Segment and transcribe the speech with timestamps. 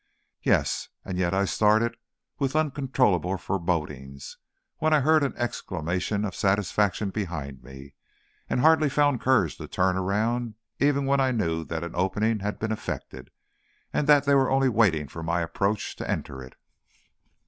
[0.41, 1.95] Yes; and yet I started
[2.39, 4.39] with uncontrollable forebodings,
[4.77, 7.93] when I heard an exclamation of satisfaction behind me,
[8.49, 12.57] and hardly found courage to turn around, even when I knew that an opening had
[12.57, 13.29] been effected,
[13.93, 16.55] and that they were only waiting for my approach to enter it.